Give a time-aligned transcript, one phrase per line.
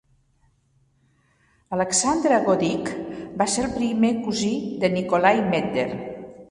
[1.77, 4.53] Alexander Goedicke va ser el primer cosí
[4.85, 5.89] de Nikolai Medtner.